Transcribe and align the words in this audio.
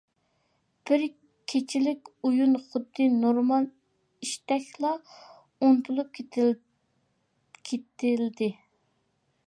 بىر 0.89 1.01
كېچىلىك 1.51 2.09
ئويۇن 2.29 2.55
خۇددى 2.71 3.07
نورمال 3.17 3.67
ئىشتەكلا 3.69 4.95
ئۇنتۇلۇپ 5.61 6.13
كېتىلدى. 7.65 8.51